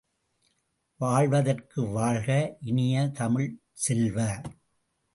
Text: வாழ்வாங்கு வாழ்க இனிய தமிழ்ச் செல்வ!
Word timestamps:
வாழ்வாங்கு 0.99 1.87
வாழ்க 1.91 2.57
இனிய 2.61 3.07
தமிழ்ச் 3.13 3.57
செல்வ! 3.71 4.17